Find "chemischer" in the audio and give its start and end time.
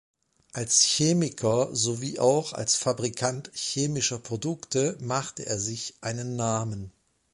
3.53-4.17